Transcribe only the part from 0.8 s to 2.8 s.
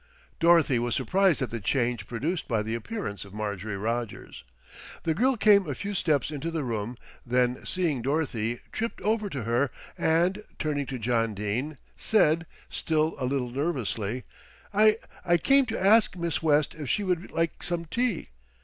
surprised at the change produced by the